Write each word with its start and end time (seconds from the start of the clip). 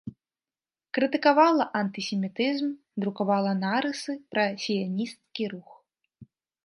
Крытыкавала 0.97 1.65
антысемітызм, 1.81 2.69
друкавала 3.05 3.51
нарысы 3.63 4.13
пра 4.33 4.45
сіянісцкі 4.65 5.43
рух. 5.53 5.69